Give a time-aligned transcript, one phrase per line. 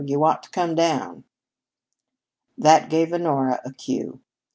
[0.07, 1.25] You ought to come down."
[2.57, 4.19] That gave Honora a cue.